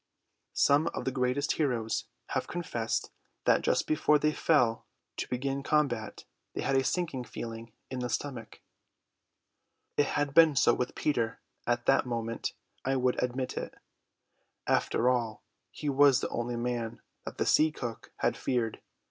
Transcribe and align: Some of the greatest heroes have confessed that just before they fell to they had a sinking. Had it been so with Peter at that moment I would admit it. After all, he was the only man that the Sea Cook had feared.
Some 0.55 0.87
of 0.95 1.05
the 1.05 1.11
greatest 1.11 1.51
heroes 1.57 2.05
have 2.29 2.47
confessed 2.47 3.11
that 3.45 3.61
just 3.61 3.85
before 3.85 4.17
they 4.17 4.33
fell 4.33 4.87
to 5.17 5.27
they 5.31 6.61
had 6.61 6.75
a 6.75 6.83
sinking. 6.83 7.23
Had 7.23 8.09
it 10.27 10.33
been 10.33 10.55
so 10.55 10.73
with 10.73 10.95
Peter 10.95 11.39
at 11.67 11.85
that 11.85 12.07
moment 12.07 12.53
I 12.83 12.95
would 12.95 13.21
admit 13.21 13.55
it. 13.55 13.75
After 14.65 15.07
all, 15.07 15.43
he 15.69 15.87
was 15.87 16.19
the 16.21 16.29
only 16.29 16.55
man 16.57 17.01
that 17.23 17.37
the 17.37 17.45
Sea 17.45 17.71
Cook 17.71 18.11
had 18.17 18.35
feared. 18.35 18.81